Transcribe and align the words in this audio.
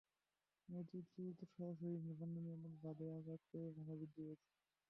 নদীর 0.69 1.03
পানির 1.07 1.35
স্রোত 1.35 1.49
সরাসরি 1.53 1.89
বন্যানিয়ন্ত্রণ 2.11 2.73
বাঁধে 2.83 3.05
আঘাত 3.17 3.41
করায় 3.49 3.71
ভাঙন 3.75 3.97
বৃদ্ধি 3.99 4.13
পেয়েছে। 4.17 4.47